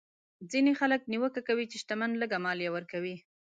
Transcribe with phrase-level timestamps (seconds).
[0.51, 3.15] ځینې خلک نیوکه کوي چې شتمن لږه مالیه ورکوي.